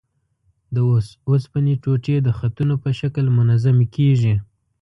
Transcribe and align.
د 0.73 0.75
اوسپنې 1.31 1.73
ټوټې 1.83 2.15
د 2.21 2.29
خطونو 2.39 2.75
په 2.83 2.89
شکل 2.99 3.25
منظمې 3.37 3.85
کیږي. 3.95 4.35